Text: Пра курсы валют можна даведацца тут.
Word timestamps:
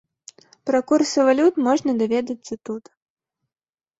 Пра 0.67 0.79
курсы 0.91 1.19
валют 1.27 1.59
можна 1.67 1.91
даведацца 2.01 2.53
тут. 2.69 2.83